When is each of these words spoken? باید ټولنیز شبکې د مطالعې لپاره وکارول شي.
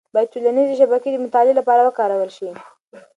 باید 0.13 0.31
ټولنیز 0.33 0.69
شبکې 0.81 1.09
د 1.11 1.15
مطالعې 1.25 1.53
لپاره 1.59 1.81
وکارول 1.83 2.29
شي. 2.37 2.49